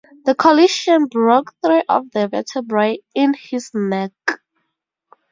The 0.25 0.33
collision 0.33 1.05
broke 1.05 1.53
three 1.63 1.83
of 1.87 2.09
the 2.09 2.27
vertebrae 2.27 3.01
in 3.13 3.35
his 3.35 3.69
neck. 3.75 4.11